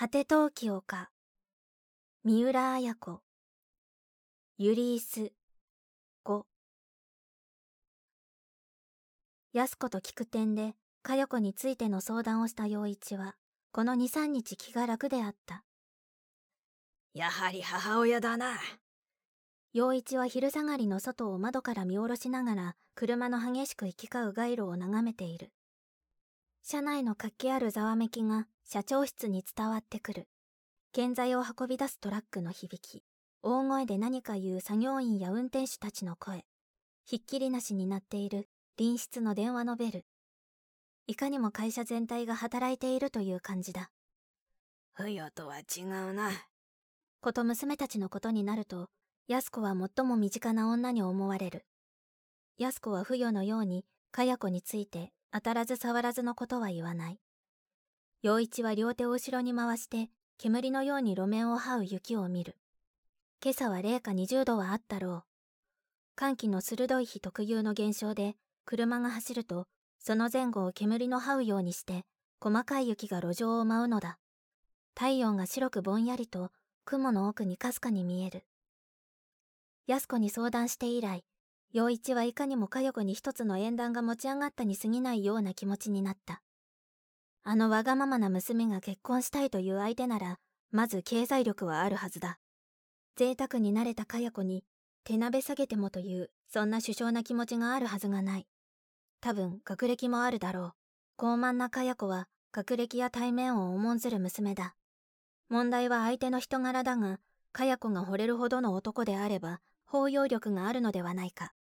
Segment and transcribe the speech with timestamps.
[0.00, 1.10] 果て陶器丘
[2.22, 3.20] 三浦綾子。
[4.56, 5.32] ユリース
[6.24, 6.42] 5
[9.54, 13.34] 安子と聞く点で佳代子についての相談をした陽一は
[13.72, 15.64] この23日気が楽であった。
[17.12, 18.52] やはり母親だな。
[19.72, 25.50] 陽一は昼下がりの外を窓から見下ろしながら車の激しく行き交う街路を眺めている。
[26.62, 30.28] 車内の活気あるざわめきが社長室に伝わってくる。
[30.92, 33.02] 建材を運び出すトラックの響き。
[33.42, 36.44] 大声で何か言う作業員や運転手たちの声。
[37.06, 40.04] ひっきりなしになっている隣室の電話のベル。
[41.06, 43.90] いかにも会社全体が働いているという感じだ。
[44.92, 46.30] 不与とは違うな。
[47.22, 48.90] こと娘たちのことになると
[49.28, 51.64] 安子は最も身近な女に思われる。
[52.58, 57.18] 安子は不与のようにかや子について当たらず触らずのことは言わない
[58.20, 62.56] 陽一は両手を後ろに回して煙のように路面を這う雪を見る。
[63.40, 65.22] 今朝は零下20度はあったろう。
[66.16, 69.66] 寒気の鋭い日特有の現象で車が走ると
[70.00, 72.02] その前後を煙の這うようにして
[72.40, 74.18] 細かい雪が路上を舞うのだ。
[74.96, 76.50] 太陽が白くぼんやりと
[76.84, 78.44] 雲の奥にかすかに見える。
[79.86, 81.24] 安子に相談して以来
[81.72, 86.42] 陽一はいかにも佳代子に一つの縁談が持ち上がったに過ぎないような気持ちになった。
[87.44, 90.38] あのわがままな娘が結婚したいという相手なら
[90.70, 92.38] まず経済力はあるはずだ。
[93.16, 94.64] 贅沢になれた佳代子に
[95.04, 98.46] 手鍋下げてもというそんな殊勝な気持ちがあるはずがない。
[99.20, 100.74] 多分学歴もあるだろ
[101.18, 101.22] う。
[101.22, 104.74] 傲慢な佳代子は学歴や対面を重んずる娘だ。
[105.48, 107.18] 問題は相手の人柄だが
[107.52, 111.52] 佳代子が惚れるほどの男であれば包容力があるのではないか。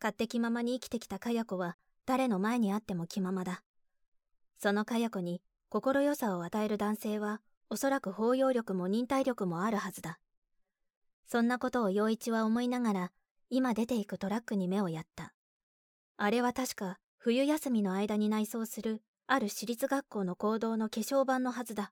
[0.00, 3.62] 勝手気ままに生きてきた佳代子は誰の前にあっても気ままだ。
[4.62, 10.20] その佳代子に心よさを与える男性はおそらく包容力も忍耐力もあるはずだ。
[11.26, 13.12] そんなことを陽一は思いながら
[13.50, 15.34] 今出ていくトラックに目をやった。
[16.16, 21.90] あれは確か冬休みの間に内装するある私立学校の講堂の化粧板のはずだ。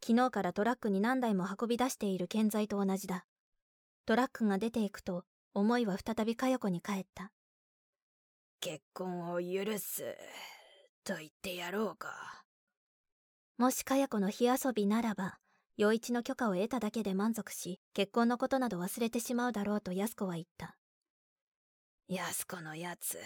[0.00, 3.24] 昨日からトラックに何台も運び出している建材と同じだ。
[4.04, 7.32] トラックが出ていくと思いは再び佳代子に帰った。
[8.60, 10.04] 結婚を許す。
[11.06, 12.10] と言ってやろうか
[13.56, 15.38] もし佳代子の火遊びならば
[15.76, 20.76] 陽一の許可を得ただけで満足し結婚のことなど忘れてしまうだろうと安子は言った
[22.08, 23.18] 安子のやつ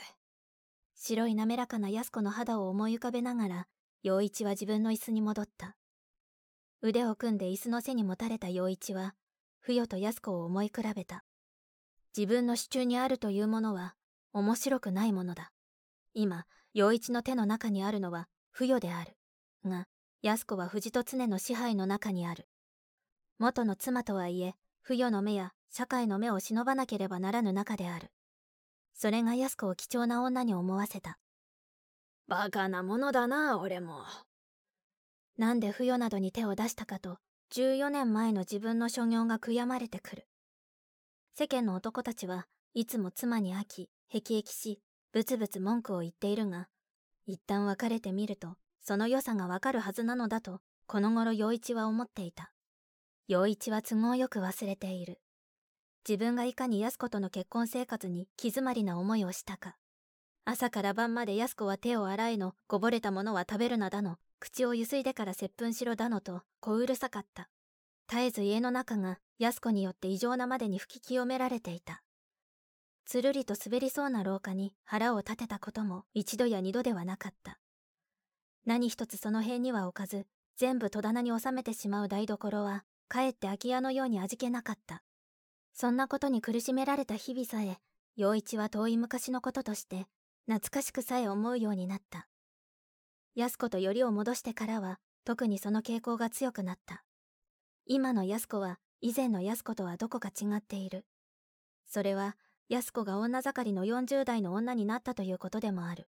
[0.94, 3.66] 白い滑らかな安子の肌を思い浮かべながら
[4.02, 5.76] 陽一は自分の椅子に戻った
[6.82, 9.14] 腕を組んで椅子の背に持たれた陽一は
[9.60, 11.24] 不与と安子を思い比べた。
[12.16, 13.94] 自分の手中にあるというものは
[14.32, 15.52] 面白くないものだ。
[16.14, 19.16] 今、陽一の手の中にあるのは不与である。
[19.64, 19.86] が、
[20.22, 22.46] 安子は藤と常の支配の中にある。
[23.38, 28.10] 元の妻とはいえ、不与の目や社会の目を忍ばなければならぬ中である。
[28.94, 31.18] それが安子を貴重な女に思わせた。
[32.28, 34.04] バカなものだな、俺も。
[35.36, 37.18] なんで不与などに手を出したかと
[37.52, 40.28] 14年前の自分の所業が悔やまれてくる。
[41.34, 44.80] 世間の男たちはいつも妻に飽き、辟易し、
[45.12, 46.68] ブツブツ文句を言っているが、
[47.26, 52.52] 一旦別れてみると、その良さがわかるはずなのだと、この頃陽一は思っていた。
[53.26, 55.20] 陽一は都合よく忘れている。
[56.08, 59.76] 自分がいかに安子との結婚生活に気詰まりな思いをしたか。
[60.44, 67.48] 朝から晩まで安子は手を洗いの、こぼれたものは食べるなだの、口をゆすいでから接吻しろだのと小うるさかった。
[68.08, 72.02] 絶えず家の中が安子によって異常なまでに吹き清められていた。
[73.10, 77.58] つるりと滑りそうな廊下に腹を立てたことも一度や二度ではなかった。
[78.64, 85.02] 何一つその辺には置かず、全部戸棚に収めてしまう台所は、かえって空き家のように味気なかった。
[85.72, 87.78] そんなことに苦しめられた日々さえ、
[88.14, 90.06] 陽一は遠い昔のこととして、
[90.46, 92.28] 懐かしくさえ思うようになった。
[93.34, 97.02] 安子とよりを戻してからは特にその傾向が強くなった
[97.86, 101.06] 今の安子は以前の安子とはどこか違っている
[101.86, 102.36] それは
[102.70, 106.06] 安子が女盛りの40代の女になったということでもある。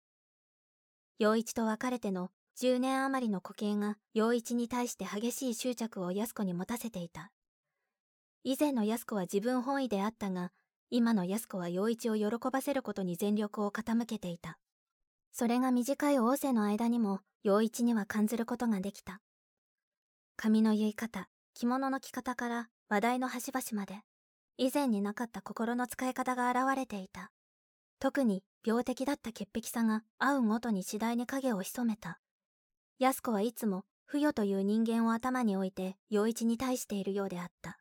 [1.17, 2.29] 陽一と別れての
[2.59, 7.31] 10年余りの固形が陽一に対して激しい執着を安子に持たせていた。
[8.43, 10.51] 以前の安子は自分本位であったが
[10.91, 14.59] 今の安子は陽一を喜ばせることに全力を傾けていた。
[15.31, 19.19] それが短い仰せの間にも陽一には感じることができた。
[20.35, 24.03] 髪の結い方着物の着方から話題の端々まで。
[24.63, 27.31] 以前になかった心の使い方が現れていた。
[27.97, 32.19] 特に病的だった潔癖さが会うごとに次第に影を潜めた。
[32.99, 37.79] 安子はいつも不与という人間を頭に置いて陽一に対しているようであった。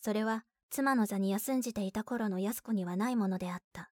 [0.00, 3.92] それは妻の座に休んじていた頃の安子にはないものであった。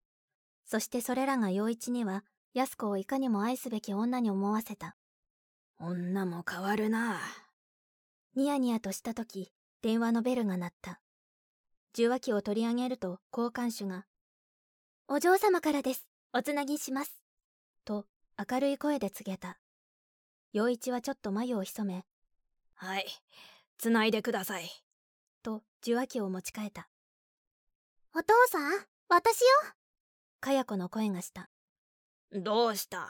[0.64, 2.24] そしてそれらが陽一には
[2.54, 4.96] 安子をいかにも愛すべき女に思わせた。
[5.78, 7.20] 女も変わるな。
[8.38, 9.52] ニヤニヤとした時
[9.82, 11.02] 電話のベルが鳴った
[11.94, 14.06] 受話器を取り上げると交換手が
[15.08, 16.08] 「お嬢様からです。
[16.34, 17.22] おつなぎします」
[17.84, 18.08] と
[18.50, 19.60] 明るい声で告げた。
[20.54, 22.06] 陽一はちょっと眉を潜め
[22.76, 23.08] 「はい。
[23.78, 24.70] つないでください」
[25.44, 26.90] と受話器を持ち替えた
[28.14, 29.48] お父さん私よ。
[30.40, 31.50] かや子の声がした
[32.32, 33.08] どうした？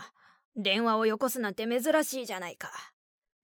[0.55, 2.71] 電話をよこすなんて珍しいじゃないか。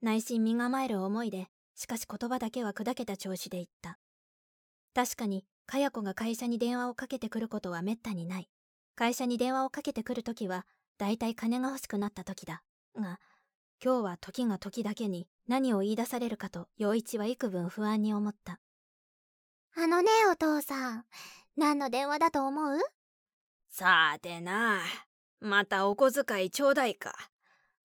[0.02, 4.00] 内心身構える思いでしかし言葉だけは砕けた調子で言った
[4.98, 8.50] 確かにかや子が会社に電話をかけてくることはめったにない。
[8.96, 10.66] 会社に電話をかけてくるときは
[10.98, 12.64] だいたい金が欲しくなった時だ。
[13.00, 13.20] が
[13.80, 18.60] 今日は時が時だけに何を言い出されるかと陽一は幾分不安に思った。
[19.76, 21.06] あのねお父さん。
[21.56, 22.80] 何の電話だと思う？
[23.70, 24.80] さてな。
[25.40, 27.14] またお小遣いちょうだいか。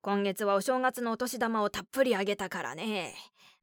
[0.00, 3.14] 今月はお正月のお年玉をたっぷりあげたからね。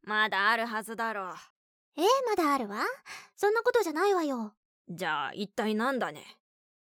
[0.04, 1.31] まだあるはずだろ。
[1.31, 1.58] う
[2.00, 2.86] ええまだあるわ？
[3.36, 4.54] そんなことじゃないわよ。
[4.88, 6.24] じゃあ一体なんだね？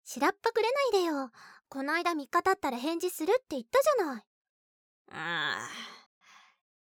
[0.05, 1.29] しらっぱくれないでよ。
[1.67, 4.23] この間3日経ったら返事するって言ったじゃない。
[4.23, 4.23] あ
[5.11, 5.57] あ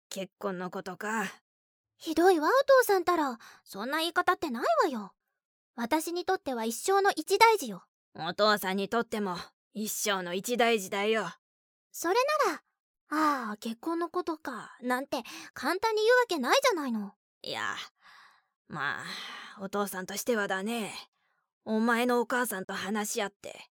[0.09, 1.25] 結婚のことか。
[1.97, 2.51] ひどいわお
[2.81, 3.37] 父さんたら。
[3.63, 5.13] そんな言い方ってないわよ。
[5.75, 7.83] 私にとっては一生の一大事よ。
[8.15, 9.37] お父さんにとっても
[9.75, 11.29] 一生の一大事だよ。
[11.91, 12.15] それ
[12.47, 12.61] なら
[13.47, 15.17] ああ結婚のことかなんて
[15.53, 17.13] 簡単に言うわけないじゃないの。
[17.43, 17.75] いや
[18.67, 19.03] まあ
[19.61, 20.91] お父さんとしてはだね。
[21.63, 23.69] お前のお母さんと話し合って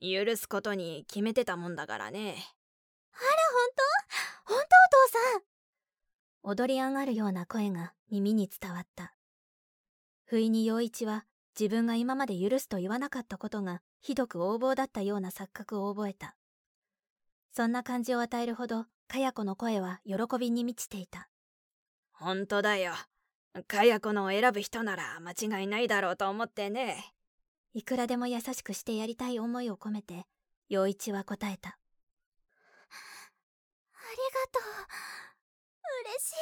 [0.00, 2.36] 許すことに決めてたもんだからね。
[3.12, 3.70] あら本
[4.46, 4.54] 当？
[4.54, 5.42] 本当お父さん。
[6.42, 9.14] 踊り上がるような声が耳に伝わった。
[10.24, 11.24] 不意に陽一は
[11.58, 16.36] 自分が今まで許すと言わなかったことがひどく横暴だったような錯覚を覚えた。
[17.52, 21.28] そんな感じを与えるほどかや子の声は喜びに満ちていた。
[22.12, 22.92] ほんとだよ
[23.66, 27.12] かや子のを選ぶ人なら間違いないだろうと思ってね。
[27.74, 30.26] いくらでも優しくしてやりたい思いを込めて
[30.68, 31.70] 陽一は答えた。
[31.70, 31.78] あ
[34.10, 34.62] りがとう。
[36.04, 36.32] 嬉し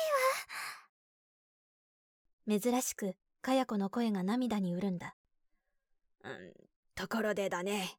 [2.45, 2.61] いわ。
[2.61, 5.17] 珍しくかや子の声が涙に潤んだ。
[6.25, 6.53] うん。
[6.95, 7.99] ところでだね。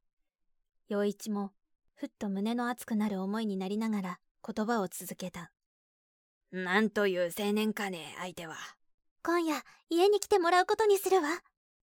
[0.89, 1.51] 陽一も
[1.95, 5.51] ふっと胸の熱くなる思いになりながら言葉を続けた
[6.51, 8.55] なんという青年かね相手は
[9.23, 11.29] 今夜家に来てもらうことにするわ。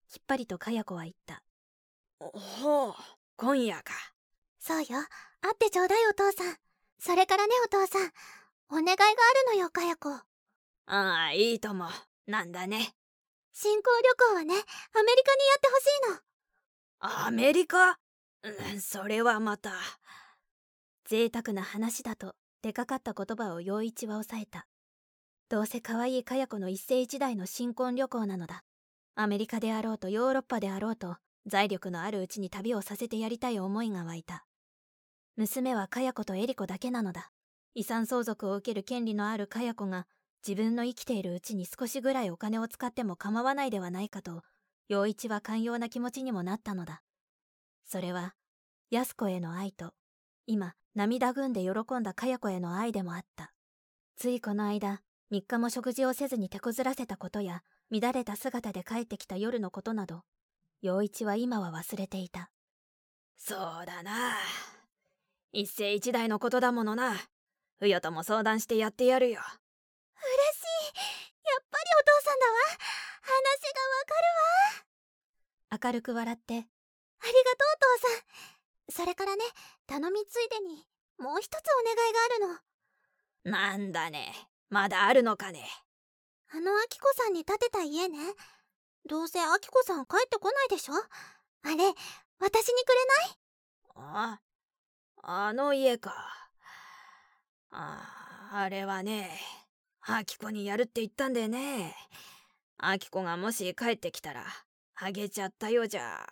[0.09, 1.43] きっぱりとかや子は言った。
[2.19, 2.93] ほう
[3.35, 3.93] 今夜か。
[4.59, 4.85] そうよ。
[5.41, 6.55] 会ってちょうだいお父さん。
[6.99, 8.11] それからねお父さん。
[8.69, 9.07] お願いがあ
[9.51, 10.09] るのよかや子。
[10.11, 10.23] あ
[10.85, 11.87] あいいとも。
[12.27, 12.93] なんだね。
[13.53, 17.27] 新興旅行はねアメリカにやってほしいの。
[17.27, 17.97] アメリカ？
[18.43, 19.71] うんそれはまた。
[21.05, 24.67] 贅沢な話だと出かかった言葉を陽一は抑えた
[25.51, 28.63] どうせ可愛いかや子の一世一代の新婚旅行なのだ。
[29.15, 34.45] アメリカであろうとヨーロッパであろうと財力のあるうちに旅をさせてやりたい思いが湧いた。
[35.35, 37.31] 娘はかや子とエリコだけなのだ。
[37.75, 40.07] 遺産相続を受ける権利のあるかや子が
[40.47, 44.43] 自分の生きているうちに少しぐらいお金を使っても構わないではないかと
[44.87, 47.01] 陽一は寛容な気持ちにもなったのだ。
[47.85, 48.35] それは
[48.89, 49.91] 安子への愛と
[50.47, 53.51] 今涙ぐんで喜んだかや子への愛でもあった。
[54.15, 60.23] ついこの間3日も食事をせずに手こずらせたことや乱れた姿で帰ってきた夜のことなど
[60.81, 62.49] 陽一は今は忘れていた。
[63.37, 64.33] そうだな。
[65.53, 67.13] 一世一代のことだものな。
[67.79, 69.39] 不与とも相談してやってやるよ。
[69.39, 69.45] 嬉しい。
[69.45, 69.45] や
[71.59, 72.53] っぱりお父さんだわ。
[73.21, 74.13] 話がわか
[75.71, 75.79] るわ。
[75.83, 76.67] 明るく笑ってありがとう
[77.75, 78.21] お父さん。
[79.03, 79.43] それからね
[79.87, 80.85] 頼みついでに
[81.19, 82.27] もう一つお願いがあ
[83.45, 83.51] るの。
[83.51, 85.63] なんだねまだあるのかね？
[86.49, 88.17] あのアキコさんに建てた家ね。
[89.05, 90.93] どうせアキコさん帰ってこないでしょ？
[90.93, 90.97] あ
[91.67, 91.75] れ
[92.39, 93.37] 私にくれない？
[93.95, 94.39] あ
[95.23, 96.13] あの家か。
[97.71, 99.29] ああれはね
[100.01, 101.93] アキコにやるって言ったんでね。
[102.77, 104.45] アキコがもし帰ってきたら
[104.95, 106.25] あげちゃったよじゃ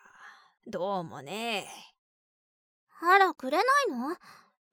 [0.65, 1.67] どうもね。
[3.01, 4.15] あらくれないの？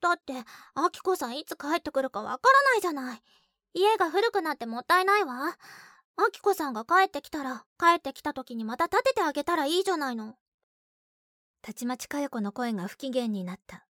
[0.00, 0.34] だって
[0.74, 3.22] アキコさんいつ帰ってくるかわからないじゃない
[3.76, 5.54] 家が古くなってもったいないわ。
[6.16, 10.34] アキコさんが帰ってきたら帰ってきた時にまた建ててあげたらいいじゃないの。
[11.60, 13.86] たちまちかよ子の声が不機嫌になった。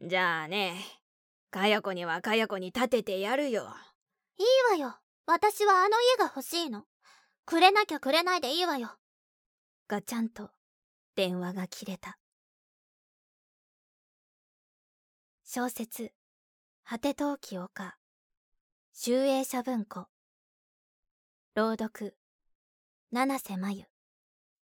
[0.00, 0.76] じゃあね
[1.50, 3.68] かや子にはかや子に立ててやるよ。
[4.38, 4.42] い
[4.76, 4.96] いわよ。
[5.26, 6.84] 私はあの家が欲しいの。
[7.46, 8.92] くれなきゃくれないでいいわよ。
[9.88, 10.50] ガチャンと
[11.16, 12.16] 電話が切れた。
[15.44, 16.12] 小説
[16.84, 17.96] 果て陶器丘
[18.96, 20.06] 集英社文庫。
[21.52, 22.14] 朗読。
[23.10, 23.93] 七瀬真由。